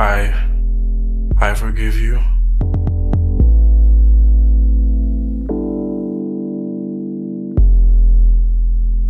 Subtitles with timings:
[0.00, 0.32] I,
[1.38, 2.18] I forgive you.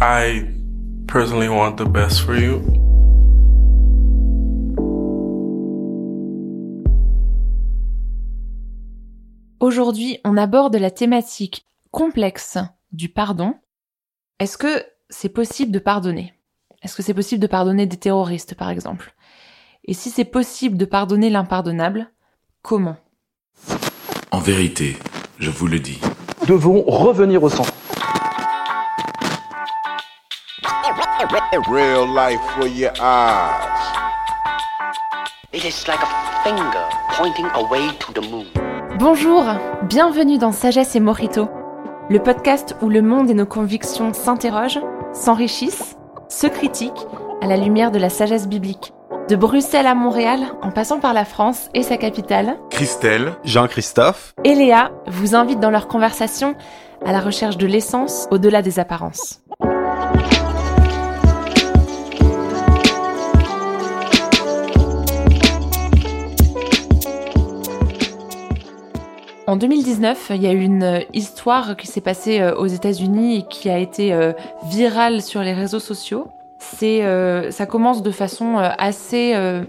[0.01, 0.49] I
[1.07, 2.61] personally want the best for you.
[9.61, 12.59] Aujourd'hui, on aborde la thématique complexe
[12.91, 13.55] du pardon.
[14.41, 16.35] Est-ce que c'est possible de pardonner?
[16.83, 19.15] Est-ce que c'est possible de pardonner des terroristes, par exemple?
[19.91, 22.13] Et si c'est possible de pardonner l'impardonnable,
[22.63, 22.95] comment?
[24.31, 24.97] En vérité,
[25.41, 26.01] je vous le dis.
[26.47, 27.73] devons revenir au centre.
[31.69, 33.67] Real life for your eyes.
[35.53, 38.47] It is like a finger pointing away to the moon.
[38.97, 39.45] Bonjour,
[39.89, 41.49] bienvenue dans Sagesse et Morito,
[42.09, 44.83] le podcast où le monde et nos convictions s'interrogent,
[45.13, 45.97] s'enrichissent,
[46.29, 47.09] se critiquent
[47.43, 48.93] à la lumière de la sagesse biblique.
[49.31, 54.57] De Bruxelles à Montréal, en passant par la France et sa capitale, Christelle, Jean-Christophe, et
[54.57, 56.57] Léa vous invitent dans leur conversation
[57.07, 59.41] à la recherche de l'essence au-delà des apparences.
[69.47, 73.43] En 2019, il y a eu une histoire qui s'est passée euh, aux États-Unis et
[73.43, 74.33] qui a été euh,
[74.65, 76.27] virale sur les réseaux sociaux.
[76.77, 79.65] C'est, euh, ça commence de façon euh, assez euh,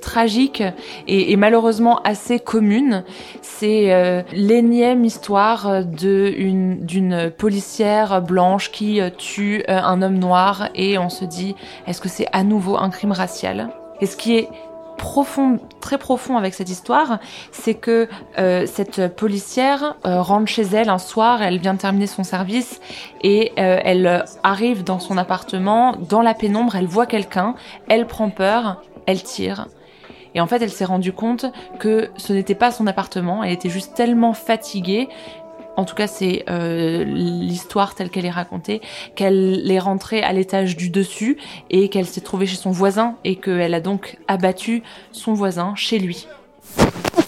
[0.00, 0.62] tragique
[1.08, 3.04] et, malheureusement assez commune.
[3.42, 11.56] C'est l'énième histoire d'une policière blanche qui tue un homme noir et on se dit
[11.88, 13.70] est-ce que c'est à nouveau un crime racial?
[14.00, 14.48] Et ce qui est
[14.96, 17.18] profond, très profond avec cette histoire,
[17.52, 18.08] c'est que
[18.38, 22.80] euh, cette policière euh, rentre chez elle un soir, elle vient de terminer son service
[23.22, 27.54] et euh, elle arrive dans son appartement, dans la pénombre, elle voit quelqu'un,
[27.88, 29.68] elle prend peur, elle tire.
[30.34, 31.46] Et en fait, elle s'est rendue compte
[31.78, 35.08] que ce n'était pas son appartement, elle était juste tellement fatiguée,
[35.76, 38.80] en tout cas c'est euh, l'histoire telle qu'elle est racontée,
[39.14, 41.38] qu'elle est rentrée à l'étage du dessus
[41.70, 44.82] et qu'elle s'est trouvée chez son voisin et qu'elle a donc abattu
[45.12, 46.26] son voisin chez lui.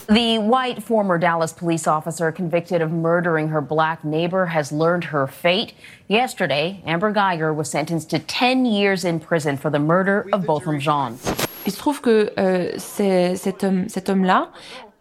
[0.09, 5.27] The white former Dallas police officer convicted of murdering her black neighbor has learned her
[5.27, 5.75] fate.
[6.09, 10.81] Yesterday, Amber Geiger was sentenced to 10 years in prison for the murder of Botham
[10.81, 11.19] Jean.
[11.67, 14.49] Il se trouve que euh, cet homme, cet homme-là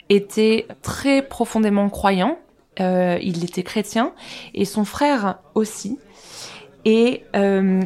[0.09, 2.37] était très profondément croyant.
[2.79, 4.13] Euh, il était chrétien
[4.53, 5.97] et son frère aussi.
[6.85, 7.81] Et euh,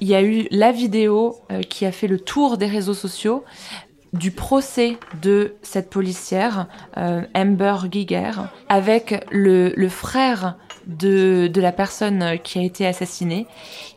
[0.00, 3.44] il y a eu la vidéo euh, qui a fait le tour des réseaux sociaux
[4.12, 6.68] du procès de cette policière,
[7.34, 8.30] Amber Giger,
[8.68, 10.56] avec le, le frère
[10.86, 13.48] de, de la personne qui a été assassinée,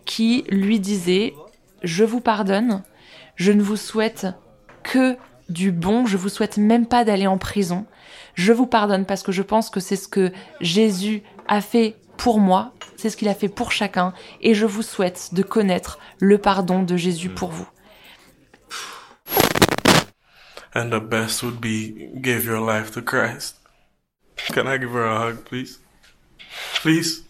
[0.06, 1.36] qui lui disait
[1.84, 2.82] «Je vous pardonne,
[3.36, 4.26] je ne vous souhaite
[4.82, 5.18] que
[5.50, 7.86] du bon, je vous souhaite même pas d'aller en prison.
[8.36, 10.32] Je vous pardonne parce que je pense que c'est ce que
[10.62, 14.82] Jésus a fait pour moi, c'est ce qu'il a fait pour chacun, et je vous
[14.82, 17.68] souhaite de connaître le pardon de Jésus pour vous.
[20.76, 23.56] And the best would be give your life to Christ.
[24.54, 25.80] Can I give her a hug, please?
[26.82, 27.24] Please?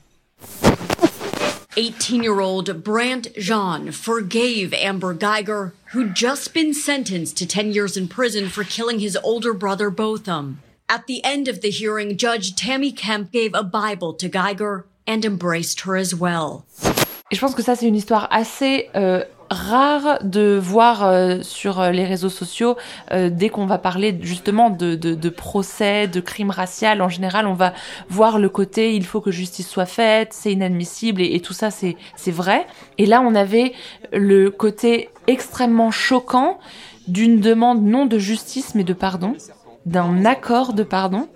[1.77, 7.95] 18 year old Brant Jean forgave Amber Geiger, who'd just been sentenced to 10 years
[7.95, 10.59] in prison for killing his older brother Botham.
[10.89, 15.23] At the end of the hearing, Judge Tammy Kemp gave a Bible to Geiger and
[15.23, 16.65] embraced her as well.
[17.31, 21.91] Je pense que ça, c'est une histoire assez euh, rare de voir euh, sur euh,
[21.91, 22.75] les réseaux sociaux
[23.11, 26.67] euh, dès qu'on va parler justement de, de, de procès, de crimes raciaux.
[26.99, 27.73] En général, on va
[28.09, 31.95] voir le côté il faut que justice soit faite, c'est inadmissible et, tout ça, c'est
[32.27, 32.67] vrai.
[32.97, 33.73] Et là, on avait
[34.11, 36.59] le côté extrêmement choquant
[37.07, 39.33] d'une demande non de justice mais de pardon,
[39.85, 41.29] d'un accord de pardon.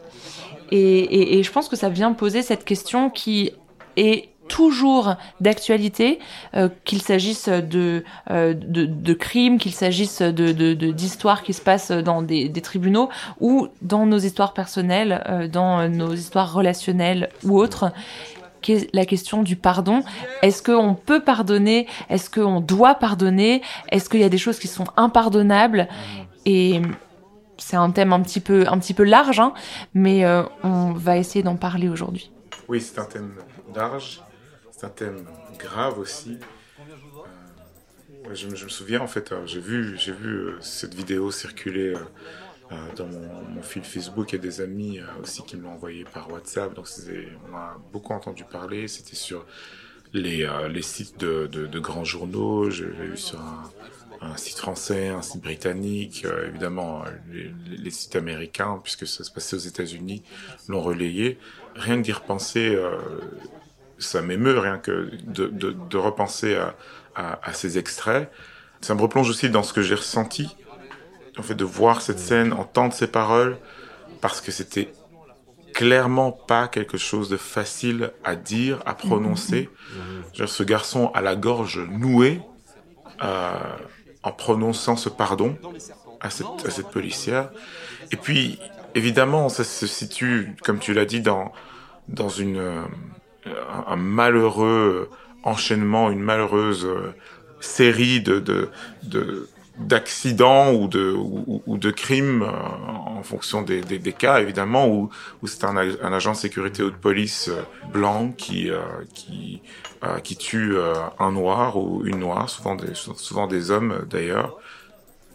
[0.69, 3.51] Et, et, et je pense que ça vient poser cette question qui
[3.97, 6.19] est toujours d'actualité,
[6.55, 11.91] euh, qu'il s'agisse de, euh, de, de crimes, qu'il s'agisse de, d'histoires qui se passent
[11.91, 13.09] dans des, des tribunaux
[13.39, 17.91] ou dans nos histoires personnelles, euh, dans nos histoires relationnelles ou autres
[18.93, 20.03] la question du pardon.
[20.43, 21.87] Est-ce qu'on peut pardonner?
[22.09, 23.63] Est-ce qu'on doit pardonner?
[23.89, 25.87] Est-ce qu'il y a des choses qui sont impardonnables?
[26.45, 26.79] Et
[27.57, 29.53] c'est un thème un petit peu, un petit peu large, hein,
[29.95, 30.23] mais
[30.63, 32.31] on va essayer d'en parler aujourd'hui.
[32.67, 33.33] Oui, c'est un thème
[33.75, 34.21] large,
[34.81, 35.25] c'est un thème
[35.59, 36.39] grave aussi.
[36.79, 41.93] Euh, je, me- souviens en fait, euh, j'ai vu, j'ai euh, cette vidéo circuler
[42.95, 44.31] dans mon, fil Facebook.
[44.31, 46.73] Il y a des amis aussi qui me l'ont envoyé par WhatsApp.
[46.73, 46.87] Donc
[47.51, 48.87] on a beaucoup entendu parler.
[48.87, 49.45] C'était sur
[50.13, 50.47] les,
[50.81, 52.71] sites de, grands journaux.
[52.71, 53.39] Je l'ai vu sur
[54.21, 59.59] un, site français, un site britannique, évidemment les, sites américains, puisque ça se passait aux
[59.59, 60.23] États-Unis,
[60.69, 61.37] l'ont relayé.
[61.75, 62.79] Rien que d'y repenser,
[64.01, 66.75] ça m'émeut, rien que de, de, de repenser à,
[67.15, 68.31] à, à, ces extraits.
[68.81, 70.55] Ça me replonge aussi dans ce que j'ai ressenti,
[71.37, 73.57] en fait, de voir cette scène, entendre ces paroles,
[74.21, 74.91] parce que c'était
[75.73, 79.69] clairement pas quelque chose de facile à dire, à prononcer.
[80.35, 80.47] Mmh.
[80.47, 82.41] Ce garçon à la gorge nouée,
[83.23, 83.53] euh,
[84.23, 85.57] en prononçant ce pardon
[86.19, 87.49] à cette, à cette policière.
[88.11, 88.59] Et puis,
[88.95, 91.51] évidemment, ça se situe, comme tu l'as dit, dans,
[92.07, 92.81] dans une, euh,
[93.45, 95.09] un malheureux
[95.43, 97.13] enchaînement, une malheureuse euh,
[97.59, 98.69] série de, de,
[99.03, 99.47] de
[99.79, 104.87] d'accidents ou de ou, ou, de crimes euh, en fonction des, des, des, cas évidemment
[104.87, 105.09] où,
[105.41, 107.61] où c'est un, un, agent de sécurité ou de police euh,
[107.91, 108.79] blanc qui euh,
[109.13, 109.61] qui
[110.23, 110.75] qui tue
[111.19, 114.57] un noir ou une noire souvent des souvent des hommes d'ailleurs.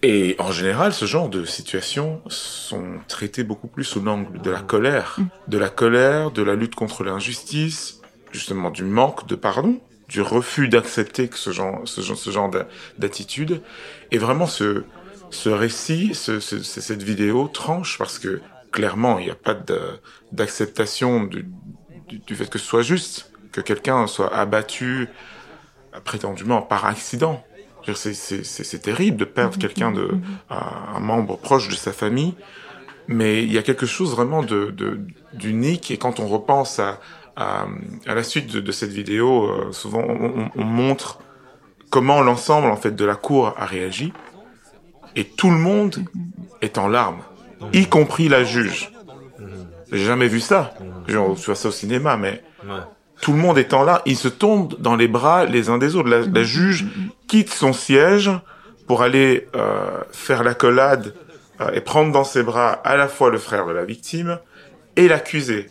[0.02, 4.60] Et en général ce genre de situations sont traitées beaucoup plus sous l'angle de la
[4.60, 5.18] colère.
[5.46, 7.95] De la colère de la lutte contre l'injustice
[8.32, 12.50] justement du manque de pardon du refus d'accepter que ce genre, ce genre, ce genre
[12.98, 13.62] d'attitude.
[14.12, 14.84] Et vraiment, ce,
[15.30, 18.40] ce récit, ce, ce, cette vidéo tranche parce que
[18.70, 19.56] clairement, il n'y a pas
[20.32, 21.48] d'acceptation du,
[22.08, 25.08] du, fait que ce soit juste, que quelqu'un soit abattu
[26.04, 27.42] prétendument par accident.
[27.94, 30.10] C'est terrible de perdre quelqu'un de
[30.50, 32.34] un membre proche de sa famille,
[33.06, 34.74] mais il y a quelque chose vraiment de
[35.32, 36.98] d'unique et quand on repense à,
[37.36, 37.66] à,
[38.06, 41.18] à la suite de, de cette vidéo, euh, souvent on, on, montre
[41.90, 44.12] comment l'ensemble en fait de la cour a réagi
[45.14, 46.04] et tout le monde
[46.62, 47.20] est en larmes,
[47.72, 48.90] y compris la juge.
[49.92, 50.74] J'ai jamais vu ça.
[51.06, 52.42] Je vois ça au cinéma, mais
[53.20, 54.02] tout le monde est en larmes.
[54.04, 56.08] Ils se tombent dans les bras les uns des autres.
[56.08, 56.86] La, la juge
[57.28, 58.30] quitte son siège
[58.86, 61.14] pour aller euh, faire l'accolade
[61.60, 64.38] euh, et prendre dans ses bras à la fois le frère de la victime
[64.96, 65.68] et l'accusé.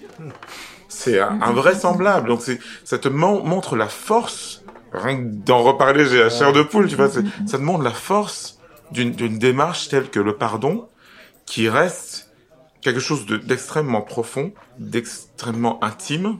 [0.95, 2.29] C'est invraisemblable.
[2.29, 2.41] Donc
[2.83, 4.63] ça te montre la force.
[4.93, 7.09] Rien que d'en reparler, j'ai la chair de poule, tu vois.
[7.09, 7.21] Ça
[7.57, 8.59] te montre la force
[8.91, 10.87] d'une, démarche telle que le pardon,
[11.45, 12.31] qui reste
[12.81, 16.39] quelque chose de, d'extrêmement profond, d'extrêmement intime,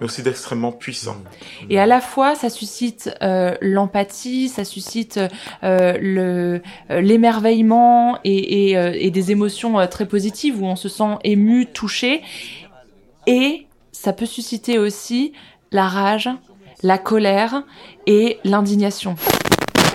[0.00, 1.16] mais aussi d'extrêmement puissant.
[1.70, 5.20] Et à la fois, ça suscite euh, l'empathie, ça suscite
[5.62, 6.58] euh, euh,
[6.90, 12.22] l'émerveillement et, et, euh, et, des émotions très positives où on se sent ému, touché.
[13.26, 15.32] Et ça peut susciter aussi
[15.72, 16.28] la rage,
[16.82, 17.62] la colère
[18.06, 19.16] et l'indignation.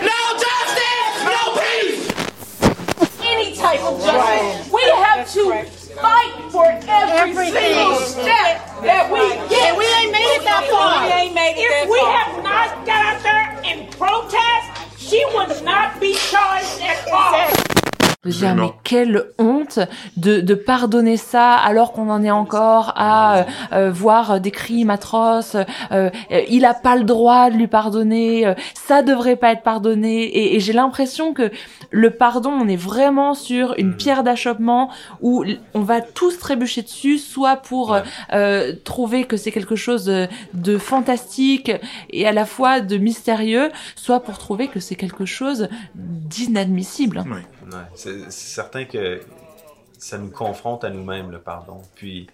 [0.02, 2.08] No justice, no peace.
[3.24, 4.72] Any type of justice.
[4.72, 5.52] We have to
[6.00, 9.76] fight for every single step that we get.
[9.78, 11.06] we ain't made it that far.
[11.06, 15.62] We ain't made it if we have not got out there and protest, she would
[15.64, 17.46] not be charged at all.
[18.22, 19.59] Je veux dire, mais quelle honte
[20.16, 24.90] de, de pardonner ça alors qu'on en est encore à euh, euh, voir des crimes
[24.90, 25.56] atroces.
[25.92, 26.10] Euh,
[26.48, 28.52] il a pas le droit de lui pardonner.
[28.74, 30.22] ça devrait pas être pardonné.
[30.22, 31.50] Et, et j'ai l'impression que
[31.90, 34.90] le pardon, on est vraiment sur une pierre d'achoppement
[35.20, 35.44] où
[35.74, 37.96] on va tous trébucher dessus, soit pour
[38.32, 41.72] euh, trouver que c'est quelque chose de, de fantastique
[42.10, 47.22] et à la fois de mystérieux, soit pour trouver que c'est quelque chose d'inadmissible.
[47.26, 47.40] Oui.
[47.72, 49.20] Ouais, c'est certain que
[50.00, 51.82] ça nous confronte à nous-mêmes, le pardon.
[51.94, 52.26] Puis,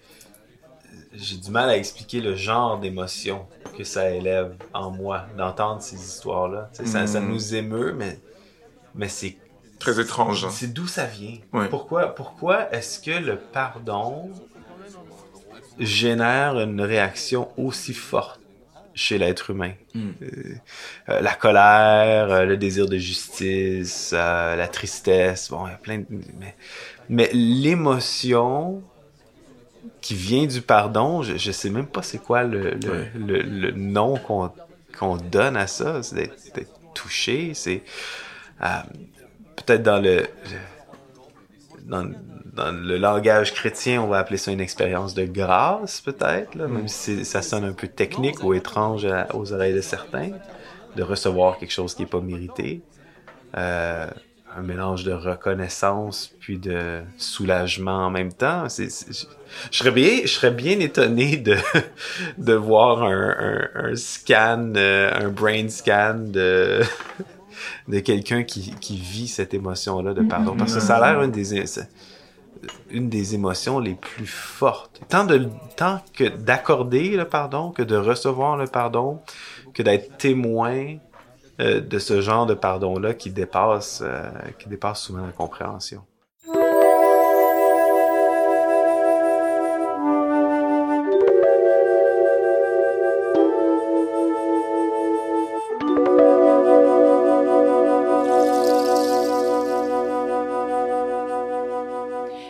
[1.13, 3.45] j'ai du mal à expliquer le genre d'émotion
[3.77, 6.69] que ça élève en moi d'entendre ces histoires-là.
[6.73, 7.29] Ça, ça Mm.
[7.29, 8.19] nous émeut, mais,
[8.95, 9.37] mais c'est
[9.79, 10.45] Très étrange.
[10.45, 10.49] hein.
[10.51, 11.37] c'est d'où ça vient.
[11.69, 14.31] Pourquoi, pourquoi est-ce que le pardon
[15.79, 18.39] génère une réaction aussi forte
[18.97, 19.71] chez l'être humain?
[19.93, 20.09] Mm.
[20.21, 20.25] Euh,
[21.09, 25.77] euh, la colère, euh, le désir de justice, euh, la tristesse, bon, il y a
[25.77, 26.05] plein de...
[26.39, 26.55] Mais,
[27.07, 28.81] mais l'émotion
[30.01, 33.11] qui vient du pardon, je, je sais même pas c'est quoi le, le, Ouais.
[33.15, 34.15] le, le nom
[34.97, 37.83] qu'on donne à ça, c'est d'être touché, c'est
[39.55, 40.27] peut-être dans le, le-
[41.87, 47.23] dans, le langage chrétien, on va appeler ça une expérience de grâce, peut-être, même si
[47.23, 50.31] ça sonne un peu technique ou étrange aux oreilles de certains,
[50.95, 52.81] de recevoir quelque chose qui n'est pas mérité.
[53.55, 54.07] Euh,
[54.55, 58.67] un mélange de reconnaissance puis de soulagement en même temps.
[58.69, 59.25] C'est-
[59.71, 61.57] je, serais bien, je serais bien étonné de,
[62.39, 66.81] de voir un scan, euh, un brain scan de,
[67.87, 70.55] de quelqu'un qui, qui vit cette émotion-là de pardon.
[70.57, 71.65] Parce que ça a l'air une des,
[72.89, 75.01] une des émotions les plus fortes.
[75.09, 79.19] Tant, de, tant que d'accorder le pardon, que de recevoir le pardon,
[79.73, 80.97] que d'être témoin
[81.59, 86.03] euh, de ce genre de pardon-là qui dépasse, euh, qui dépasse souvent la compréhension.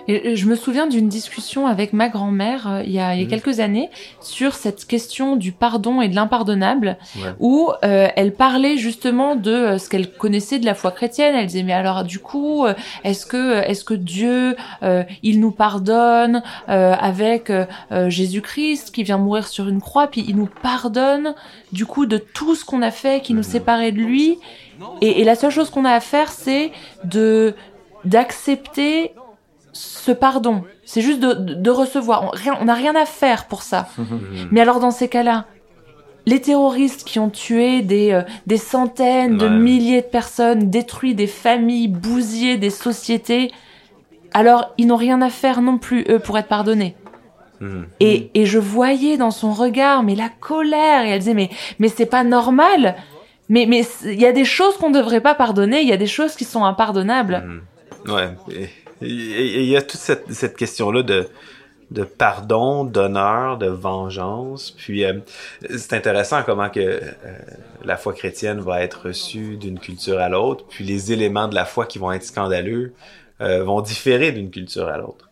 [0.07, 3.21] Et je me souviens d'une discussion avec ma grand-mère euh, il y a, il y
[3.21, 3.29] a Mhm.
[3.29, 3.89] quelques années
[4.21, 7.29] sur cette question du pardon et de l'impardonnable, Ouais.
[7.39, 11.35] où euh, elle parlait justement de euh, ce qu'elle connaissait de la foi chrétienne.
[11.35, 12.73] Elle disait mais alors du coup, euh,
[13.03, 17.51] est-ce que est-ce que Dieu euh, il nous pardonne euh, avec
[18.07, 21.33] Jésus-Christ qui vient mourir sur une croix, puis il nous pardonne
[21.71, 24.37] du coup de tout ce qu'on a fait qui nous séparait de lui?
[25.01, 26.71] Et, et la seule chose qu'on a à faire, c'est
[27.03, 27.55] de
[28.05, 29.11] d'accepter
[29.77, 30.63] ce pardon.
[30.85, 32.31] C'est juste de, de- de recevoir.
[32.59, 33.87] On n'a rien à faire pour ça.
[34.51, 35.45] Mais alors dans ces cas-là,
[36.25, 39.51] les terroristes qui ont tué des, euh, des centaines de Ouais.
[39.55, 43.51] milliers de personnes, détruit des familles, bousillé des sociétés,
[44.33, 46.95] alors ils n'ont rien à faire non plus, eux, pour être pardonnés.
[47.61, 47.87] Mhm.
[48.01, 51.87] Et, et je voyais dans son regard, mais la colère, et elle disait, mais, mais
[51.87, 52.95] c'est pas normal.
[53.49, 53.63] Mais,
[54.03, 56.35] il y a des choses qu'on ne devrait pas pardonner, il y a des choses
[56.35, 57.61] qui sont impardonnables.
[58.05, 58.29] Ouais.
[58.51, 58.69] Et et- et
[59.01, 61.27] il y a toute cette, cette question-là de,
[61.91, 64.71] de pardon, d'honneur, de vengeance.
[64.71, 65.19] Puis euh,
[65.75, 67.09] c'est intéressant comment que euh,
[67.83, 71.65] la foi chrétienne va être reçue d'une culture à l'autre, puis les éléments de la
[71.65, 72.93] foi qui vont être scandaleux
[73.41, 75.29] euh, vont différer d'une culture à l'autre.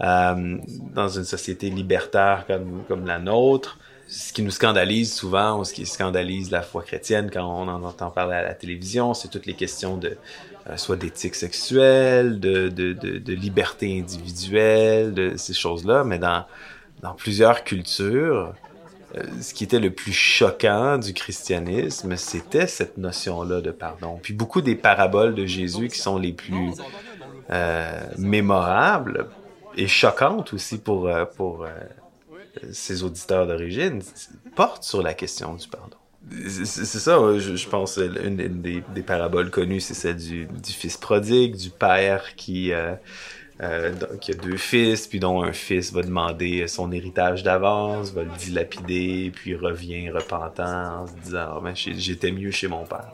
[0.00, 0.56] Euh,
[0.94, 5.74] dans une société libertaire comme, comme la nôtre, ce qui nous scandalise souvent, ou ce
[5.74, 9.46] qui scandalise la foi chrétienne quand on en entend parler à la télévision, c'est toutes
[9.46, 10.16] les questions de
[10.76, 16.44] soit d'éthique sexuelle, de, de, de, de liberté individuelle, de ces choses-là, mais dans,
[17.02, 18.54] dans plusieurs cultures,
[19.16, 24.20] euh, ce qui était le plus choquant du christianisme, c'était cette notion-là de pardon.
[24.22, 26.72] Puis beaucoup des paraboles de Jésus qui sont les plus
[27.50, 29.26] euh, mémorables
[29.76, 31.70] et choquantes aussi pour, euh, pour euh,
[32.72, 34.02] ses auditeurs d'origine,
[34.54, 35.96] portent sur la question du pardon.
[36.28, 42.36] C'est ça, je, pense, une, des, paraboles connues, c'est celle du, fils prodigue, du père
[42.36, 42.94] qui, euh,
[43.62, 48.22] euh, qui a deux fils, puis dont un fils va demander son héritage d'avance, va
[48.22, 53.12] le dilapider, puis revient repentant en se disant Ah, ben, j'étais mieux chez mon père.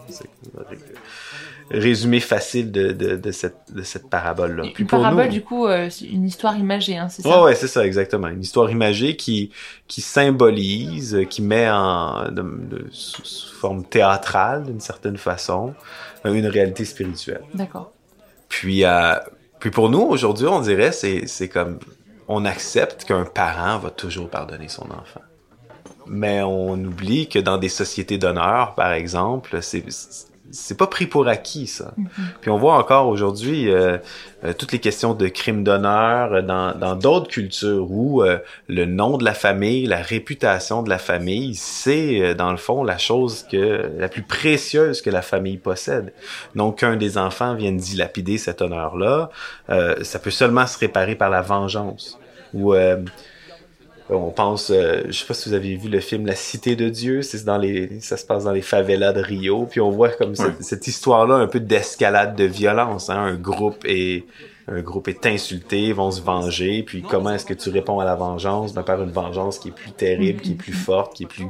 [1.68, 4.64] Résumé facile de, de, de cette, de cette parabole-là.
[4.72, 7.28] Puis Une pour nous- parabole, du coup, euh, c'est une histoire imagée, hein, c'est ça?
[7.28, 8.28] Ouais, ouais, c'est ça, exactement.
[8.28, 9.50] Une histoire imagée qui,
[9.88, 15.74] qui symbolise, euh, qui met en, de, de- sous, sous forme théâtrale, d'une certaine façon,
[16.24, 17.42] euh, une réalité spirituelle.
[17.54, 17.90] D'accord.
[18.48, 19.14] Puis, euh,
[19.58, 21.80] puis pour nous, aujourd'hui, on dirait, c'est, c'est comme,
[22.28, 25.22] on accepte qu'un parent va toujours pardonner son enfant.
[26.06, 29.84] Mais on oublie que dans des sociétés d'honneur, par exemple, c'est,
[30.50, 31.92] c'est pas pris pour acquis, ça.
[32.40, 33.98] Puis on voit encore aujourd'hui euh,
[34.44, 38.38] euh, toutes les questions de crimes d'honneur euh, dans, dans d'autres cultures où euh,
[38.68, 42.84] le nom de la famille, la réputation de la famille, c'est euh, dans le fond
[42.84, 46.12] la chose que la plus précieuse que la famille possède.
[46.54, 49.30] Donc qu'un des enfants vienne dilapider cet honneur-là,
[49.70, 52.18] euh, ça peut seulement se réparer par la vengeance.
[52.54, 52.96] Ou euh,
[54.08, 56.88] on pense, euh, je sais pas si vous avez vu le film La Cité de
[56.88, 60.10] Dieu, c'est dans les, ça se passe dans les favelas de Rio, puis on voit
[60.10, 63.10] comme cette, cette histoire-là un peu d'escalade de violence.
[63.10, 63.18] Hein?
[63.18, 64.24] Un groupe est,
[64.68, 68.14] un groupe est insulté, vont se venger, puis comment est-ce que tu réponds à la
[68.14, 71.26] vengeance Ben par une vengeance qui est plus terrible, qui est plus forte, qui est
[71.28, 71.48] plus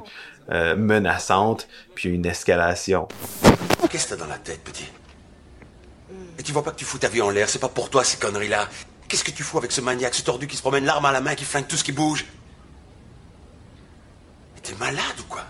[0.50, 3.06] euh, menaçante, puis une escalation.
[3.90, 4.90] Qu'est-ce que t'as dans la tête, petit?
[6.38, 8.02] Et tu vois pas que tu fous ta vie en l'air, c'est pas pour toi
[8.02, 8.68] ces conneries-là.
[9.08, 11.20] Qu'est-ce que tu fous avec ce maniaque, ce tordu qui se promène l'arme à la
[11.20, 12.24] main, qui flingue tout ce qui bouge?
[14.66, 15.42] T'es malade ou quoi?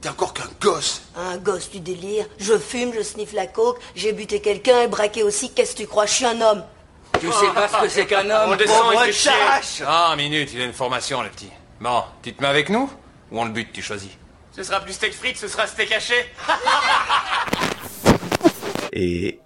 [0.00, 2.24] T'es encore qu'un gosse Un gosse du délire.
[2.38, 5.52] Je fume, je sniffe la coke, j'ai buté quelqu'un et braqué aussi.
[5.52, 6.06] Qu'est-ce que tu crois?
[6.06, 6.64] Je suis un homme.
[7.20, 8.52] Tu sais pas ce que c'est qu'un homme?
[8.52, 9.30] On descend, Pauvre fait chier.
[9.30, 11.50] chache Ah, minute, il a une formation, le petit.
[11.80, 12.90] Bon, tu te mets avec nous
[13.30, 14.10] Ou on le bute, tu choisis
[14.52, 16.14] Ce sera plus steak frites, ce sera steak haché.
[18.92, 19.38] Et,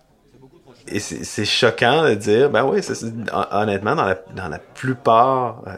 [0.87, 2.81] et c'est choquant de dire, ben oui,
[3.51, 5.77] honnêtement, dans la, dans la plupart, euh,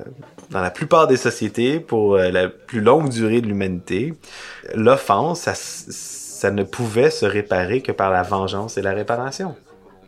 [0.53, 4.15] dans la plupart des sociétés, pour euh, la plus longue durée de l'humanité,
[4.75, 9.55] l'offense, ça, ne pouvait se réparer que par la vengeance et la réparation.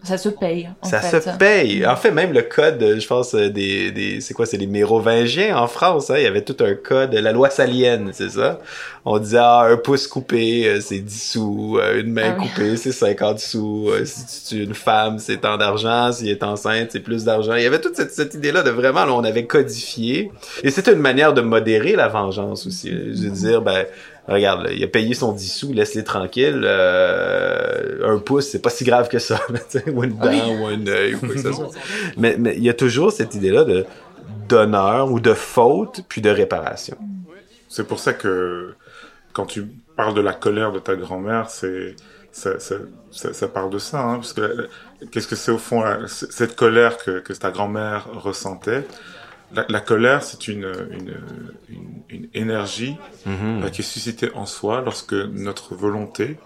[0.04, 0.68] Ça se paye.
[0.82, 1.20] En ça fait.
[1.20, 1.86] se paye.
[1.86, 4.66] En fait, même le code, euh, je pense, euh, des, des c'est quoi, c'est les
[4.66, 8.60] mérovingiens en France, hein, il y avait tout un code, la loi salienne, c'est ça?
[9.06, 12.48] On disait, ah, un pouce coupé, euh, c'est 10 sous, une main Ah oui.
[12.48, 16.42] coupée, c'est 50 sous, si tu tues une femme, c'est tant d'argent, si elle est
[16.42, 17.54] enceinte, c'est plus d'argent.
[17.54, 20.30] Il y avait toute cette, cette idée-là de vraiment, là, on avait codifié.
[20.62, 22.90] Et c'était une manière de modérer la vengeance aussi.
[22.90, 23.84] Je veux dire, ben,
[24.28, 26.62] regarde, là, il a payé son 10 sous, laisse-les tranquilles.
[26.64, 29.40] Euh, un pouce, c'est pas si grave que ça,
[29.92, 30.40] ou une dent, Oui.
[30.60, 31.70] ou un œil, ou quoi que ce soit.
[32.16, 33.84] Mais mais il y a toujours cette idée-là de
[34.48, 36.96] d'honneur ou de faute, puis de réparation.
[37.68, 38.74] C'est pour ça que
[39.32, 39.66] quand tu
[39.96, 41.96] parles de la colère de ta grand-mère, c'est
[42.30, 42.74] ça, ça,
[43.10, 46.26] ça, ça parle de ça, hein, parce que la- qu'est-ce que c'est au fond c-
[46.30, 48.84] cette colère que, que ta grand-mère ressentait
[49.52, 51.14] la, la colère, c'est une, une,
[51.68, 52.96] une, une énergie
[53.26, 53.62] Mhm.
[53.64, 56.38] euh, qui est suscitée en soi lorsque notre volonté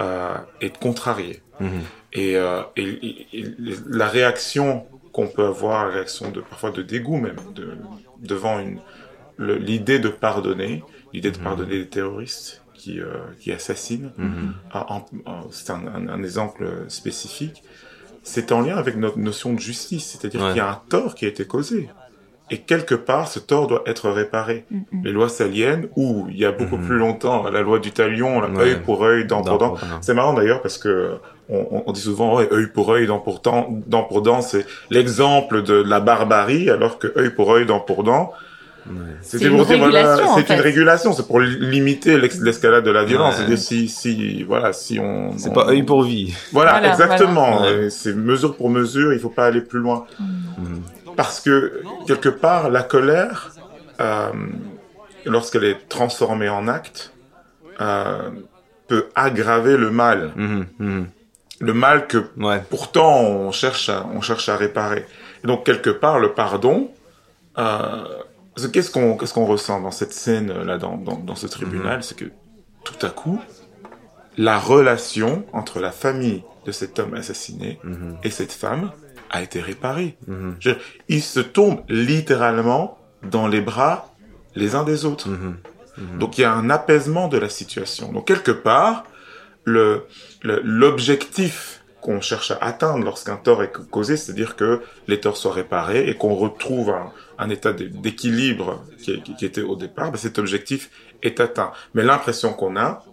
[0.00, 1.42] euh, est contrariée.
[1.60, 1.68] Mhm.
[2.12, 3.44] Et, euh, et, et- et
[3.88, 7.76] la réaction qu'on peut avoir, la réaction de parfois de dégoût même, de,
[8.20, 8.58] devant
[9.38, 13.00] l'idée de pardonner, l'idée de pardonner des terroristes qui,
[13.40, 14.54] qui assassinent, Mhm.
[15.50, 17.62] c'est un, un- un exemple spécifique,
[18.22, 20.48] c'est en lien avec notre notion de justice, c'est-à-dire Ouais.
[20.48, 21.88] qu'il y a un tort qui a été causé.
[22.50, 24.64] Et quelque part, ce tort doit être réparé.
[25.04, 28.48] Les lois saliennes, ou il y a beaucoup plus longtemps, la loi du talion, là,
[28.48, 28.62] Ouais.
[28.62, 29.74] œil pour œil, dent pour Dent.
[30.00, 31.12] C'est marrant d'ailleurs parce que
[31.50, 34.40] on, on- on dit souvent ouais, œil pour œil, dent pour dent, dent pour dent,
[34.42, 38.32] c'est l'exemple de la barbarie, alors que œil pour œil, dent pour dent,
[39.20, 39.74] C'est une c'est
[40.54, 43.32] une régulation, c'est pour limiter l'ex- l'escalade de la violence.
[43.34, 43.40] Ouais.
[43.40, 45.36] C'est-à-dire si, si, voilà, si on.
[45.36, 46.34] C'est on- pas œil pour vie.
[46.52, 47.58] Voilà, Voilà, exactement.
[47.58, 47.90] voilà.
[47.90, 50.06] C'est mesure pour mesure, il faut pas aller plus loin.
[51.18, 53.50] Parce que, quelque part, la colère,
[54.00, 54.30] euh,
[55.26, 57.12] lorsqu'elle est transformée en acte,
[57.80, 58.30] euh,
[58.86, 60.30] peut aggraver le mal.
[60.36, 61.06] Mhm, mhm.
[61.60, 62.62] Le mal que Ouais.
[62.70, 65.04] pourtant on cherche à, on cherche à réparer.
[65.42, 66.76] Et donc, quelque part, le pardon,
[67.58, 68.04] euh,
[68.72, 72.16] qu'est-ce qu'on qu'est-ce qu'on ressent dans cette scène là dans, dans, dans ce tribunal, c'est
[72.16, 72.26] que
[72.84, 73.40] tout à coup,
[74.36, 78.18] la relation entre la famille de cet homme assassiné Mhm.
[78.22, 78.92] et cette femme
[79.30, 80.16] a été réparée.
[80.26, 80.56] Mhm.
[80.60, 80.70] Je-
[81.08, 84.14] ils se tombent littéralement dans les bras
[84.54, 85.28] les uns des autres.
[85.28, 85.56] Mhm.
[86.18, 88.12] Donc il y a un apaisement de la situation.
[88.12, 89.04] Donc quelque part,
[89.64, 90.06] le
[90.62, 96.08] l'objectif qu'on cherche à atteindre lorsqu'un tort est causé, c'est-à-dire que les torts soient réparés
[96.08, 100.16] et qu'on retrouve un, un état d'é- d'équilibre qui, qui- qui était au départ, ben
[100.16, 100.90] cet objectif
[101.22, 101.72] est atteint.
[101.94, 103.04] Mais l'impression qu'on a,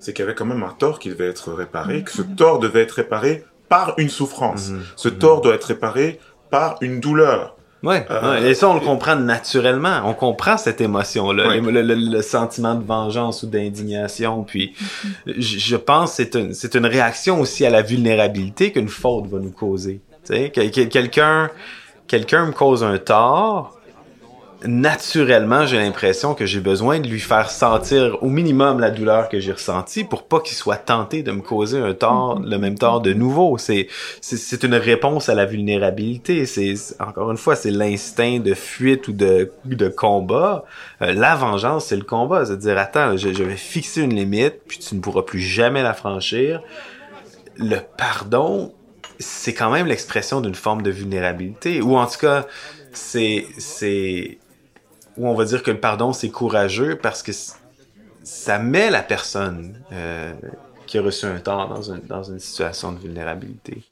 [0.00, 2.58] c'est qu'il y avait quand même un tort qui devait être réparé, que ce tort
[2.58, 4.68] devait être réparé par une souffrance.
[4.68, 4.82] Mhm.
[4.96, 7.56] Ce tort doit être réparé par une douleur.
[7.82, 10.02] Ouais, Euh, ouais, et ça on le comprend naturellement.
[10.04, 11.60] On comprend cette émotion-là, Ouais.
[11.60, 14.44] le, le- le sentiment de vengeance ou d'indignation.
[14.44, 14.74] Puis,
[15.26, 19.26] je, je pense que c'est une, c'est une réaction aussi à la vulnérabilité qu'une faute
[19.26, 20.00] va nous causer.
[20.24, 21.50] Tu sais, que- que- quelqu'un,
[22.06, 23.78] quelqu'un me cause un tort.
[24.64, 29.40] Naturellement, j'ai l'impression que j'ai besoin de lui faire sentir au minimum la douleur que
[29.40, 33.00] j'ai ressentie pour pas qu'il soit tenté de me causer un tort, le même tort
[33.00, 33.58] de nouveau.
[33.58, 33.88] C'est,
[34.20, 36.46] c'est, c'est une réponse à la vulnérabilité.
[36.46, 40.64] C'est, c'est- encore une fois, c'est l'instinct de fuite ou de, de combat.
[41.00, 42.44] Euh, la vengeance, c'est le combat.
[42.44, 45.40] C'est de dire, attends, je, je vais fixer une limite, puis tu ne pourras plus
[45.40, 46.62] jamais la franchir.
[47.56, 48.72] Le pardon,
[49.18, 51.80] c'est quand même l'expression d'une forme de vulnérabilité.
[51.82, 52.46] Ou en tout cas,
[52.92, 54.38] c'est, c'est,
[55.16, 57.32] où on va dire que le pardon, c'est courageux parce que
[58.22, 60.32] ça met la personne euh,
[60.86, 63.84] qui a reçu un tort dans dans une situation de vulnérabilité.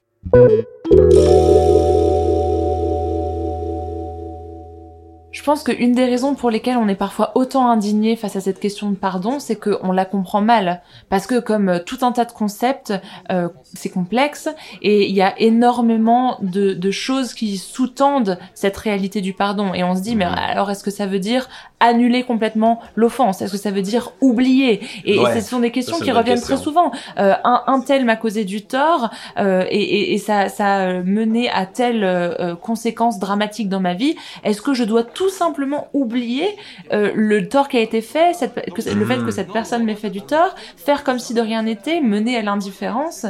[5.41, 8.61] Je pense qu'une des raisons pour lesquelles on est parfois autant indigné face à cette
[8.61, 10.83] question de pardon, c'est qu'on la comprend mal.
[11.09, 12.93] Parce que comme euh, tout un tas de concepts,
[13.33, 14.51] euh, c'est complexe
[14.83, 19.73] et il y a énormément de, de choses qui sous-tendent cette réalité du pardon.
[19.73, 21.49] Et on se dit, mais alors est-ce que ça veut dire
[21.81, 23.41] annuler complètement l'offense?
[23.41, 24.83] Est-ce que ça veut dire oublier?
[25.07, 26.57] Et, ce sont des questions qui reviennent question.
[26.57, 26.93] très souvent.
[27.19, 30.93] Euh, un, un tel m'a causé du tort euh, et, et, et ça, ça a
[31.03, 34.17] mené à telle euh, euh, conséquence dramatique dans ma vie.
[34.45, 36.47] Est-ce que je dois tout simplement oublier
[36.93, 39.95] euh, le tort qui a été fait, cette, que, le fait que cette personne m'ait
[39.95, 43.25] fait du tort, faire comme si de rien n'était, mener à l'indifférence.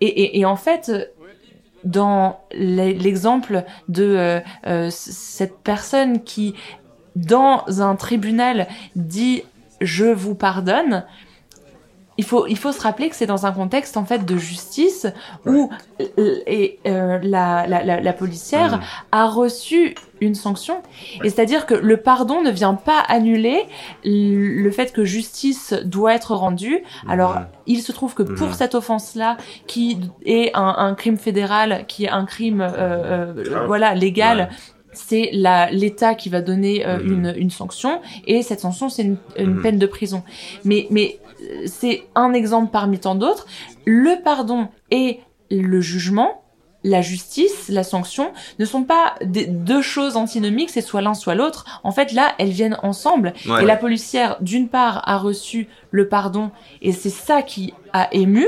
[0.00, 0.92] Et, et, et en fait,
[1.84, 6.54] dans l'e- l'exemple de euh, euh, cette personne qui,
[7.16, 9.42] dans un tribunal, dit
[9.80, 11.04] je vous pardonne,
[12.18, 15.06] il faut, il faut se rappeler que c'est dans un contexte en fait de justice
[15.46, 15.70] où
[16.00, 18.80] euh, et, euh, la, la, la, la policière Mm.
[19.12, 20.82] a reçu une sanction.
[21.24, 23.64] Et c'est-à-dire que le pardon ne vient pas annuler
[24.04, 26.82] le fait que justice doit être rendue.
[27.08, 28.54] Alors, il se trouve que pour Mhm.
[28.54, 33.94] cette offense-là, qui est un, un crime fédéral, qui est un crime euh, euh, voilà
[33.94, 34.48] légal, Ouais.
[34.92, 35.30] c'est
[35.72, 37.12] l'État qui va donner euh, Mhm.
[37.12, 39.62] une, une sanction et cette sanction c'est une, une Mhm.
[39.62, 40.22] peine de prison.
[40.64, 41.18] Mais mais
[41.66, 43.46] c'est un exemple parmi tant d'autres.
[43.84, 46.38] Le pardon et le jugement
[46.84, 51.36] la justice, la sanction ne sont pas des- deux choses antinomiques, c'est soit l'un soit
[51.36, 51.80] l'autre.
[51.84, 53.34] En fait, là, elles viennent ensemble.
[53.48, 53.62] Ouais.
[53.62, 56.50] Et la policière, d'une part, a reçu le pardon,
[56.80, 58.44] et c'est ça qui a ému.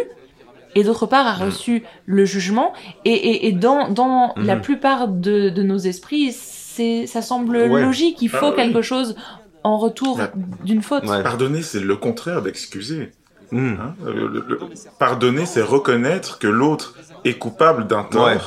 [0.75, 2.73] Et d'autre part, a reçu le jugement.
[3.05, 7.83] Et, et, et dans, dans la plupart de, de nos esprits, ça semble Ouais.
[7.83, 8.21] logique.
[8.21, 8.57] Il faut Ah oui.
[8.57, 9.15] quelque chose
[9.65, 10.21] en retour
[10.65, 11.05] d'une faute.
[11.23, 13.11] Pardonner, c'est le contraire d'excuser.
[13.51, 13.75] Hmm.
[13.81, 14.59] Hein, le- le- le-
[14.99, 18.39] pardonner, c'est reconnaître que l'autre est coupable d'un tort, Ouais.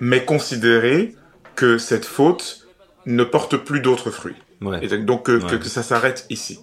[0.00, 1.14] mais considérer
[1.54, 2.66] que cette faute
[3.06, 4.34] ne porte plus d'autres fruits.
[4.82, 5.58] Et donc que, que- Ouais.
[5.58, 6.60] que ça s'arrête ici.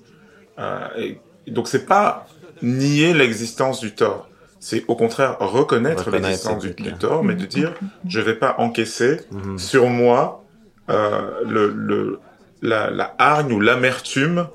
[0.60, 2.28] Euh, et donc c'est pas
[2.62, 4.30] nier l'existence du tort.
[4.60, 7.74] C'est au contraire reconnaître, Reconnaître l'existence ce du, tort, mais de dire
[8.08, 9.20] je vais pas encaisser
[9.58, 10.44] sur moi
[10.90, 12.20] euh, le, le,
[12.64, 14.48] la, la hargne ou l'amertume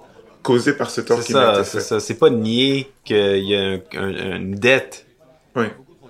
[0.43, 2.01] causée par ce tort C'est qui m'a c'est ça.
[2.01, 5.07] C'est pas nier qu'il y a un- un- une dette.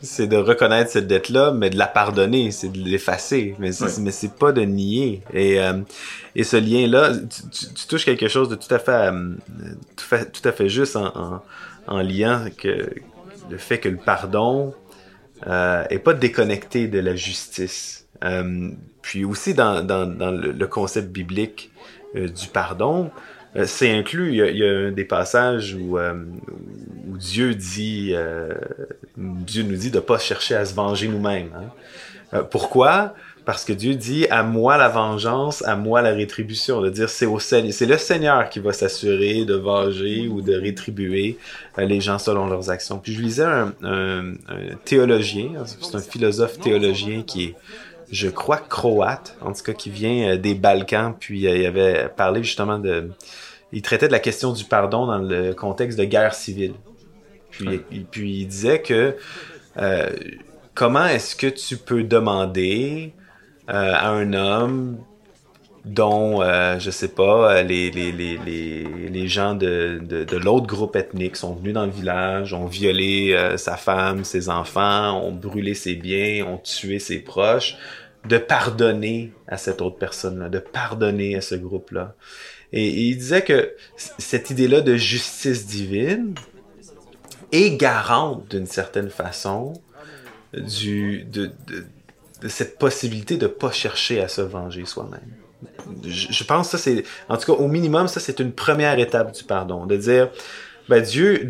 [0.00, 3.56] C'est de reconnaître cette dette-là, mais de la pardonner, c'est de l'effacer.
[3.58, 3.92] Mais c'est, Oui.
[4.02, 5.22] mais c'est pas de nier.
[5.34, 5.72] Et, euh,
[6.36, 9.34] et ce lien-là, tu, tu- tu touches quelque chose de tout à fait, euh,
[9.96, 11.42] tout, fa- tout à fait juste en, en,
[11.88, 12.90] en liant que
[13.50, 14.72] le fait que le pardon
[15.48, 18.06] euh, est pas déconnecté de la justice.
[18.24, 18.70] Euh,
[19.02, 21.70] puis aussi dans, dans, le, concept biblique
[22.16, 23.10] euh, du pardon,
[23.56, 24.30] euh, c'est inclus.
[24.30, 25.98] Il y, a, il des passages où,
[27.18, 28.14] Dieu dit,
[29.16, 31.50] Dieu nous dit de pas chercher à se venger nous-mêmes.
[32.32, 32.42] hein.
[32.50, 33.14] Pourquoi?
[33.46, 36.82] Parce que Dieu dit à moi la vengeance, à moi la rétribution.
[36.82, 41.38] De dire c'est au c'est le Seigneur qui va s'assurer de venger ou de rétribuer
[41.78, 42.98] les gens selon leurs actions.
[42.98, 44.34] Puis je lisais un
[44.84, 47.54] théologien, c'est un philosophe théologien qui est
[48.10, 52.08] je crois croate, en tout cas qui vient euh, des Balkans, puis euh, il avait
[52.08, 53.10] parlé justement de...
[53.72, 56.74] Il traitait de la question du pardon dans le contexte de guerre civile.
[57.50, 59.16] Puis, il disait que
[59.76, 60.10] euh,
[60.74, 63.12] comment est-ce que tu peux demander
[63.68, 64.98] euh, à un homme
[65.84, 68.36] dont, euh, je sais pas, euh, les, les, les,
[69.08, 73.32] les, gens de, de, de l'autre groupe ethnique sont venus dans le village, ont violé
[73.32, 77.76] euh, sa femme, ses enfants, ont brûlé ses biens, ont tué ses proches,
[78.26, 82.14] de pardonner à cette autre personne-là, de pardonner à ce groupe-là.
[82.72, 86.34] Et, et il disait que cette idée-là de justice divine
[87.52, 89.72] est garante d'une certaine façon
[90.52, 91.86] du, de, de,
[92.42, 95.47] de cette possibilité de pas chercher à se venger soi-même.
[96.04, 99.34] Je, pense que ça c'est, en tout cas au minimum ça c'est une première étape
[99.34, 100.30] du pardon, de dire
[100.88, 101.46] ben Dieu,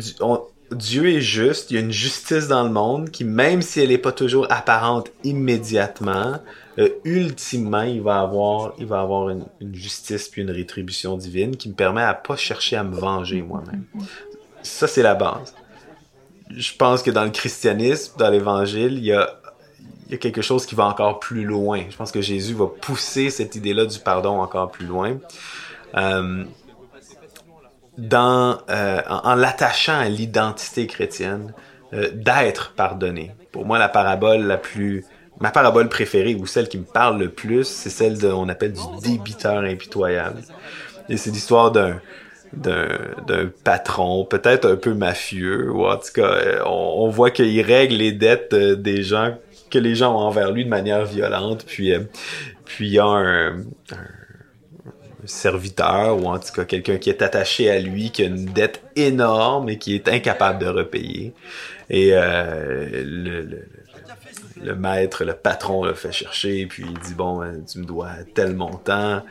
[0.71, 3.89] Dieu est juste, il y a une justice dans le monde qui même si elle
[3.89, 6.39] n'est pas toujours apparente immédiatement,
[6.79, 11.55] euh, ultimement il va avoir, il va avoir une, une justice puis une rétribution divine
[11.55, 13.83] qui me permet à pas chercher à me venger moi-même.
[14.63, 15.53] Ça c'est la base
[16.49, 19.38] je pense que dans le christianisme, dans l'évangile, il y a,
[20.09, 21.83] il y a quelque chose qui va encore plus loin.
[21.87, 25.17] Je pense que Jésus va pousser cette idée-là du pardon encore plus loin.
[25.95, 26.43] Euh,
[27.99, 31.53] dans, euh, en, l'attachant à l'identité chrétienne,
[31.93, 33.33] euh, d'être pardonné.
[33.51, 35.05] Pour moi, la parabole la plus,
[35.39, 38.73] ma parabole préférée ou celle qui me parle le plus, c'est celle de, on appelle
[38.73, 40.41] du débiteur impitoyable.
[41.07, 41.99] Et c'est l'histoire d'un,
[42.53, 48.11] d'un, patron, peut-être un peu mafieux, ou en tout cas, on, voit qu'il règle les
[48.11, 49.35] dettes des gens
[49.69, 52.01] que les gens ont envers lui de manière violente, puis euh,
[52.65, 53.63] puis il y a un,
[55.25, 58.81] serviteur ou en tout cas quelqu'un qui est attaché à lui qui a une dette
[58.95, 61.33] énorme et qui est incapable de repayer
[61.89, 63.67] et euh, le, le-
[64.61, 68.09] le maître, le patron le fait chercher, puis il dit bon, euh, tu me dois
[68.35, 69.23] tel montant.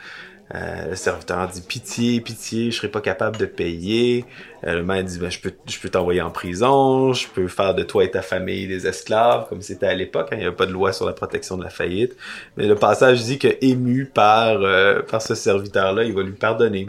[0.55, 4.25] Euh, le serviteur dit pitié, pitié, je serai pas capable de payer.
[4.65, 7.75] Euh, le maître dit ben, je peux, je peux t'envoyer en prison, je peux faire
[7.75, 10.29] de toi et ta famille des esclaves, comme c'était à l'époque.
[10.31, 12.15] hein, il n'y avait pas de loi sur la protection de la faillite.
[12.57, 16.87] Mais le passage dit que ému par euh, par ce serviteur-là, il va lui pardonner.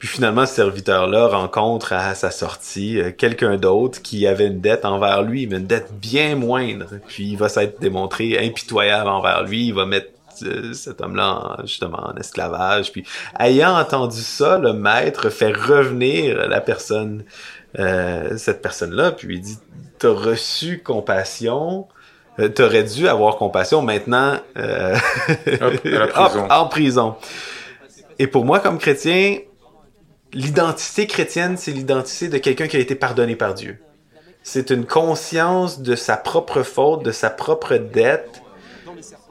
[0.00, 4.86] Puis finalement, ce serviteur-là rencontre à sa sortie euh, quelqu'un d'autre qui avait une dette
[4.86, 6.86] envers lui, mais une dette bien moindre.
[7.06, 9.66] Puis il va s'être démontré impitoyable envers lui.
[9.66, 10.08] Il va mettre
[10.74, 12.92] cet homme-là en- justement en esclavage.
[12.92, 13.04] Puis
[13.38, 17.24] ayant entendu ça, le maître fait revenir la personne,
[17.78, 19.58] euh, cette personne-là, puis il dit
[19.98, 21.86] T'as reçu compassion.
[22.38, 23.82] Euh, T'aurais dû avoir compassion.
[23.82, 24.96] Maintenant, euh,
[25.60, 26.46] Hop, à la hop, prison.
[26.50, 27.14] en prison.
[28.18, 29.38] Et pour moi, comme chrétien,
[30.32, 33.78] l'identité chrétienne, c'est l'identité de quelqu'un qui a été pardonné par Dieu.
[34.42, 38.40] C'est une conscience de sa propre faute, de sa propre dette,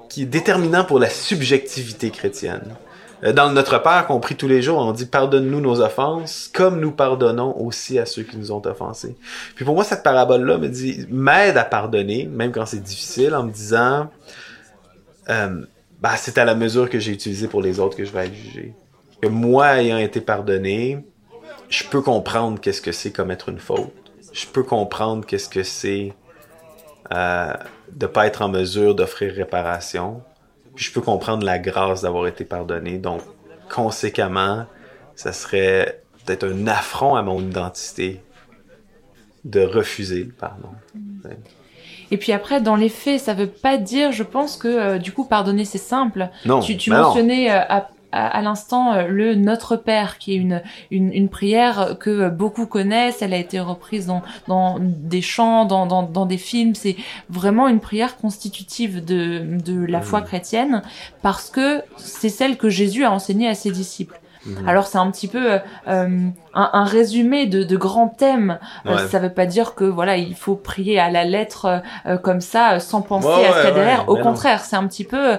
[0.10, 2.76] qui est déterminant pour la subjectivité chrétienne.
[3.24, 6.80] Euh, Dans notre Père qu'on prie tous les jours, on dit pardonne-nous nos offenses, comme
[6.80, 9.16] nous pardonnons aussi à ceux qui nous ont offensés.
[9.56, 13.44] Puis pour moi, cette parabole-là me dit m'aide à pardonner, même quand c'est difficile, en
[13.44, 14.10] me disant
[15.30, 15.62] euh,
[16.02, 18.36] bah, c'est à la mesure que j'ai utilisé pour les autres que je vais être
[18.36, 18.74] jugé.
[19.22, 21.00] Que moi, ayant été pardonné,
[21.68, 23.92] je peux comprendre qu'est-ce que c'est commettre une faute.
[24.32, 26.14] Je peux comprendre qu'est-ce que c'est
[27.12, 27.54] euh,
[27.92, 30.22] de pas être en mesure d'offrir réparation.
[30.76, 32.98] Puis je peux comprendre la grâce d'avoir été pardonné.
[32.98, 33.22] Donc,
[33.70, 34.66] conséquemment,
[35.16, 38.22] ça serait peut-être un affront à mon identité
[39.46, 40.70] de refuser le pardon.
[42.12, 45.12] Et puis après, dans les faits, ça veut pas dire, je pense que euh, du
[45.12, 46.30] coup, pardonner, c'est simple.
[46.46, 47.04] Non, Tu, tu non.
[47.04, 51.98] mentionnais euh, à, à, l'instant euh, le Notre Père, qui est une, une, une prière
[52.00, 53.22] que euh, beaucoup connaissent.
[53.22, 56.76] Elle a été reprise dans, dans des chants, dans, dans, dans des films.
[56.76, 56.96] C'est
[57.30, 60.82] vraiment une prière constitutive de, de la foi chrétienne
[61.22, 64.20] parce que c'est celle que Jésus a enseignée à ses disciples.
[64.46, 64.70] Mhm.
[64.70, 68.58] Alors c'est un petit peu euh, un, un résumé de, de grands thèmes.
[68.86, 69.08] Euh, Ouais.
[69.10, 72.40] ça veut pas dire que voilà il faut prier à la lettre euh, euh, comme
[72.40, 74.08] ça euh, sans penser Ouais, à ce qu'il y a ouais, derrière.
[74.08, 75.38] Au contraire, c'est un petit peu euh,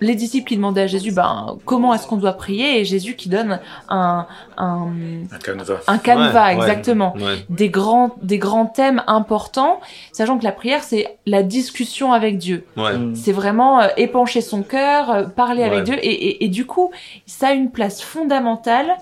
[0.00, 2.80] les disciples qui demandaient à Jésus ben comment est-ce qu'on doit prier?
[2.80, 4.26] Et Jésus qui donne un
[4.56, 4.88] un,
[5.32, 5.80] Un canevas.
[5.86, 7.44] un canevas Ouais, exactement ouais.
[7.48, 9.80] des grands des grands thèmes importants
[10.12, 12.92] sachant que la prière c'est la discussion avec Dieu Ouais.
[13.14, 15.68] c'est vraiment euh, épancher son cœur euh, parler Ouais.
[15.68, 16.90] avec Dieu et, et, et du coup
[17.26, 18.96] ça a une place fondamentale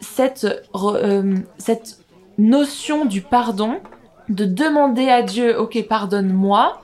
[0.00, 1.98] cette re- euh, cette
[2.38, 3.76] notion du pardon
[4.28, 6.82] de demander à Dieu ok pardonne-moi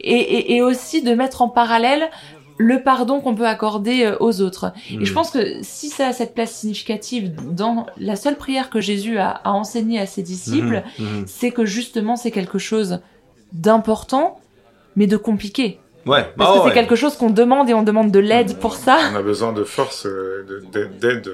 [0.00, 2.08] et, et, et aussi de mettre en parallèle
[2.58, 4.72] le pardon qu'on peut accorder euh, aux autres.
[4.90, 8.80] Et je pense que si ça a cette place significative dans la seule prière que
[8.80, 11.24] Jésus a, a enseignée à ses disciples, Mhm, mhm.
[11.26, 13.00] c'est que justement c'est quelque chose
[13.52, 14.40] d'important,
[14.96, 15.78] mais de compliqué.
[16.06, 16.24] Ouais.
[16.36, 16.72] Parce Ah que c'est ouais.
[16.74, 18.96] quelque chose qu'on demande et on demande de l'aide pour ça.
[19.12, 21.28] On a besoin de force, euh, de- d'aide,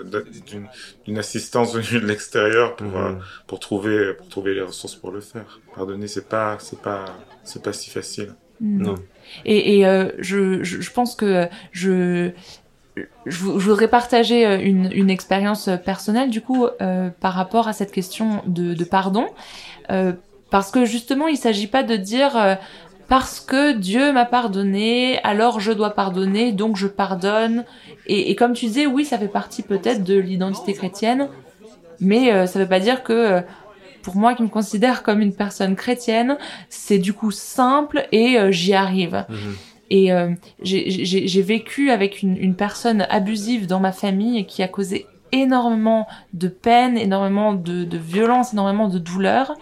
[1.06, 3.12] d'une- assistance venue de l'extérieur pour euh,
[3.46, 5.60] pour trouver pour trouver les ressources pour le faire.
[5.76, 7.04] Pardonner, c'est pas c'est pas
[7.44, 8.32] c'est pas si facile.
[8.62, 8.94] Mm.
[9.44, 12.30] Et, euh, je, pense que je,
[12.96, 17.68] je, je voudrais partager euh, une, une expérience euh, personnelle du coup euh, par rapport
[17.68, 19.26] à cette question de, pardon.
[19.90, 20.12] Euh,
[20.50, 22.54] parce que justement, il s'agit pas de dire euh,
[23.08, 27.64] parce que Dieu m'a pardonné, alors je dois pardonner, donc je pardonne.
[28.06, 31.28] Et, comme tu disais, oui, ça fait partie peut-être de l'identité chrétienne,
[32.00, 33.40] mais euh, ça veut pas dire que euh,
[34.02, 36.36] pour moi qui me considère comme une personne chrétienne,
[36.68, 39.24] c'est du coup simple et euh, j'y arrive.
[39.90, 40.30] Et euh,
[40.62, 46.48] j'ai- vécu avec une, une personne abusive dans ma famille qui a causé énormément de
[46.48, 49.54] peine, énormément de, de violence, énormément de douleur.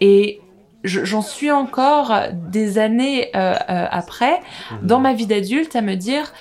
[0.00, 0.40] Et
[0.84, 2.12] je- j'en suis encore
[2.50, 4.40] des années euh, euh, après,
[4.82, 6.32] dans ma vie d'adulte, à me dire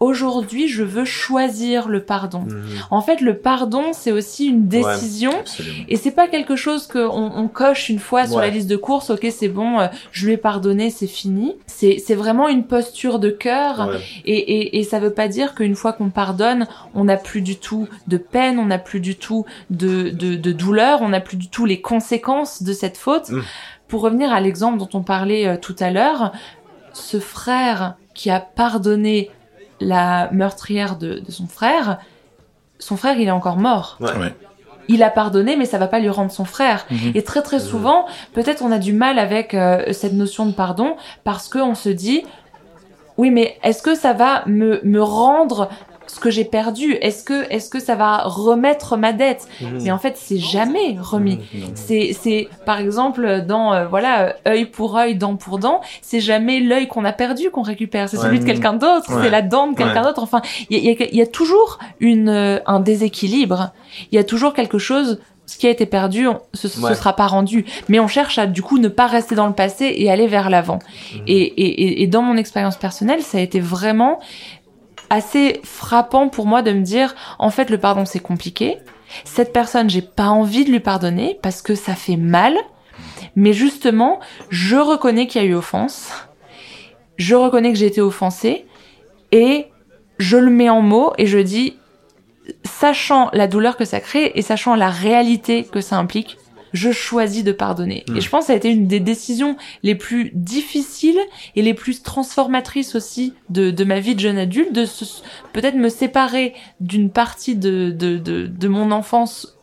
[0.00, 2.46] aujourd'hui je veux choisir le pardon.
[2.90, 5.30] En fait, le pardon, c'est aussi une décision
[5.88, 8.46] et c'est pas quelque chose que on, on coche une fois sur Ouais.
[8.46, 9.10] la liste de courses.
[9.10, 11.54] Ok, c'est bon, euh, je lui ai pardonné, c'est fini.
[11.66, 14.00] C'est c'est vraiment une posture de cœur Ouais.
[14.24, 17.56] et, et et ça veut pas dire qu'une fois qu'on pardonne, on n'a plus du
[17.56, 21.36] tout de peine, on n'a plus du tout de de, de douleur, on n'a plus
[21.36, 23.30] du tout les conséquences de cette faute.
[23.88, 26.32] Pour revenir à l'exemple dont on parlait euh, tout à l'heure,
[26.92, 29.30] ce frère qui a pardonné
[29.80, 31.98] la meurtrière de, de son frère,
[32.78, 33.98] son frère il est encore mort.
[34.88, 36.84] Il a pardonné, mais ça va pas lui rendre son frère.
[36.90, 37.12] Mhm.
[37.14, 40.96] Et très très souvent, peut-être on a du mal avec euh, cette notion de pardon
[41.22, 42.24] parce qu'on se dit,
[43.16, 45.68] oui, mais est-ce que ça va me, me rendre
[46.14, 49.78] ce que j'ai perdu Est-ce que est-ce que ça va remettre ma dette Mhm.
[49.82, 51.38] Mais en fait, c'est jamais remis.
[51.74, 56.20] C'est c'est par exemple dans euh, voilà euh, œil pour œil, dent pour dent, c'est
[56.20, 58.24] jamais l'œil qu'on a perdu qu'on récupère, c'est Ouais.
[58.24, 59.22] celui de quelqu'un d'autre, Ouais.
[59.24, 60.06] c'est la dent de quelqu'un Ouais.
[60.08, 60.22] d'autre.
[60.22, 63.72] Enfin, il y a, y a- y a toujours une euh, un déséquilibre.
[64.12, 66.94] Il y a toujours quelque chose ce qui a été perdu, on- ce, Ouais.
[66.94, 67.64] sera pas rendu.
[67.88, 70.48] Mais on cherche à du coup ne pas rester dans le passé et aller vers
[70.48, 70.78] l'avant.
[71.26, 74.20] Et, et, et- et dans mon expérience personnelle, ça a été vraiment
[75.10, 78.78] assez frappant pour moi de me dire, en fait, le pardon c'est compliqué.
[79.24, 82.56] Cette personne, j'ai pas envie de lui pardonner parce que ça fait mal.
[83.36, 86.12] Mais justement, je reconnais qu'il y a eu offense.
[87.16, 88.66] Je reconnais que j'ai été offensée
[89.32, 89.66] et
[90.18, 91.76] je le mets en mots et je dis,
[92.64, 96.38] sachant la douleur que ça crée et sachant la réalité que ça implique,
[96.72, 98.04] je choisis de pardonner.
[98.16, 101.18] Et je pense que ça a été une des décisions les plus difficiles
[101.56, 104.84] et les plus transformatrices aussi de, de ma vie de jeune adulte, de
[105.52, 109.56] peut-être me séparer d'une partie de, de, de, de mon enfance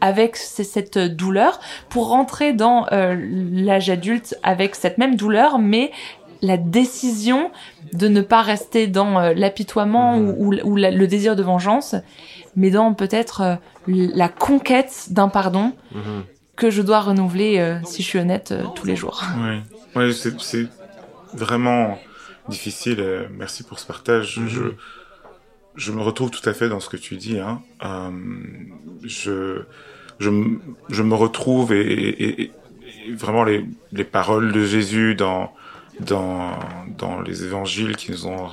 [0.00, 3.16] avec cette douleur pour rentrer dans euh,
[3.52, 5.92] l'âge adulte avec cette même douleur, mais
[6.42, 7.50] la décision
[7.94, 10.28] de ne pas rester dans euh, l'apitoiement Mhm.
[10.38, 11.94] ou, ou- ou la- le désir de vengeance,
[12.54, 13.54] mais dans peut-être euh,
[13.86, 16.24] la conquête d'un pardon Mhm.
[16.56, 19.22] Que je dois renouveler, euh, si je suis honnête, euh, tous les jours.
[19.96, 20.66] Ouais c'est, c'est
[21.32, 21.98] vraiment
[22.48, 23.00] difficile.
[23.00, 24.38] euh, Merci pour ce partage.
[24.38, 24.48] Mhm.
[24.48, 24.60] Je,
[25.76, 27.38] je me retrouve tout à fait dans ce que tu dis.
[27.38, 27.60] Hein.
[27.84, 28.10] Euh,
[29.04, 29.62] je,
[30.18, 32.52] je, m- je me retrouve et, et- et-
[33.06, 35.52] et vraiment les, les paroles de Jésus dans,
[36.00, 36.58] dans,
[36.98, 38.48] dans les évangiles qui nous ont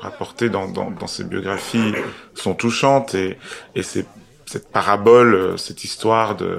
[0.00, 1.94] rapportés dans, dans, dans ces biographies
[2.34, 3.38] sont touchantes et,
[3.74, 4.04] et c'est,
[4.54, 6.52] cette parabole, euh, cette histoire de,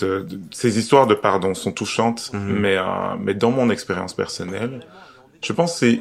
[0.00, 2.22] de, de- ces histoires de pardon sont touchantes,
[2.62, 2.84] mais euh,
[3.24, 4.74] mais dans mon expérience personnelle,
[5.46, 6.00] je pense que c'est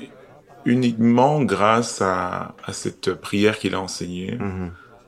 [0.66, 4.38] uniquement grâce à, à cette prière qu'il a enseignée.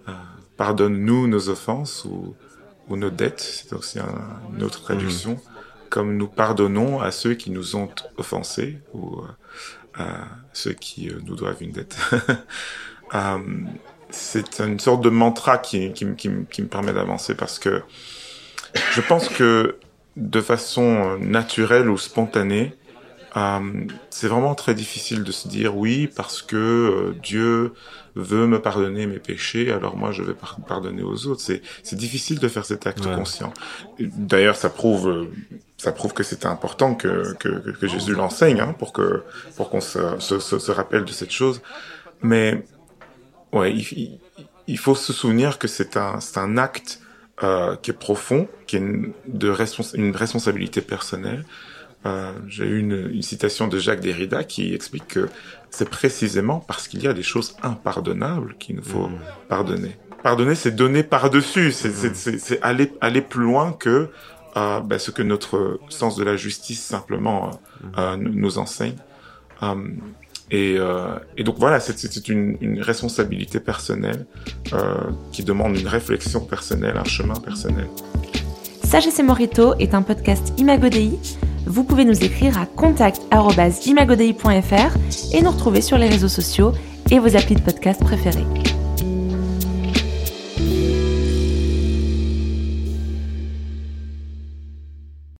[0.10, 0.12] Euh,
[0.58, 2.36] Pardonne-nous nos offenses ou,
[2.88, 5.34] ou nos dettes, c'est aussi un- une autre traduction,
[5.89, 11.36] comme nous pardonnons à ceux qui nous ont offensés ou euh, à ceux qui nous
[11.36, 11.97] doivent une dette.
[14.12, 17.60] C'est une sorte de mantra qui, qui, me- qui, me- qui me permet d'avancer parce
[17.60, 17.82] que
[18.93, 19.78] je pense que
[20.17, 22.76] de façon naturelle ou spontanée,
[23.38, 23.60] euh,
[24.10, 27.74] c'est vraiment très difficile de se dire oui parce que euh, Dieu
[28.15, 31.39] veut me pardonner mes péchés, alors moi je vais par- pardonner aux autres.
[31.41, 33.15] C'est difficile de faire cet acte Ouais.
[33.15, 33.54] conscient.
[34.00, 35.26] D'ailleurs, ça prouve euh,
[35.78, 39.24] ça prouve que c'est important que, que, que- que Jésus l'enseigne hein, pour que
[39.56, 41.62] pour qu'on se, se, se, se rappelle de cette chose.
[42.21, 42.63] Mais
[43.54, 44.20] ouais, il,
[44.68, 47.00] il- faut se souvenir que c'est un c'est un acte
[47.44, 51.46] euh, qui est profond, qui est une, de respons- une responsabilité personnelle.
[52.06, 55.30] Euh, J'ai eu une, une citation de Jacques Derrida qui explique que
[55.70, 59.10] c'est précisément parce qu'il y a des choses impardonnables qu'il nous faut
[59.48, 59.98] pardonner.
[60.24, 64.10] Pardonner, c'est donner par-dessus, c'est c'est- c'est- c'est aller, aller plus loin que
[64.58, 68.98] euh, ben, ce que notre sens de la justice simplement euh, euh, nous, nous enseigne.
[70.54, 74.26] Euh, et, donc voilà, c'est- une, responsabilité personnelle
[74.74, 74.96] euh,
[75.32, 77.88] qui demande une réflexion personnelle, un chemin personnel.
[78.84, 81.18] Sagesse et Morito est un podcast Imagodei.
[81.66, 84.98] Vous pouvez nous écrire à contact.imagodei.fr
[85.34, 86.74] et nous retrouver sur les réseaux sociaux
[87.12, 88.46] et vos applis de podcast préférés.